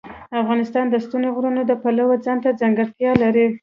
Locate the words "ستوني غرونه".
1.05-1.61